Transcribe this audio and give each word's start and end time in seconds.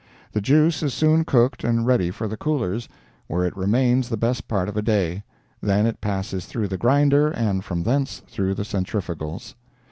The 0.31 0.41
juice 0.41 0.81
is 0.81 0.95
soon 0.95 1.25
cooked 1.25 1.63
and 1.63 1.85
ready 1.85 2.09
for 2.09 2.27
the 2.27 2.35
coolers, 2.35 2.89
where 3.27 3.45
it 3.45 3.55
remains 3.55 4.09
the 4.09 4.17
best 4.17 4.47
part 4.47 4.67
of 4.67 4.75
a 4.75 4.81
day; 4.81 5.21
then 5.61 5.85
it 5.85 6.01
passes 6.01 6.47
through 6.47 6.69
the 6.69 6.77
grinder 6.79 7.29
and 7.29 7.63
from 7.63 7.83
thence 7.83 8.23
through 8.27 8.55
the 8.55 8.65
centrifugals. 8.65 9.53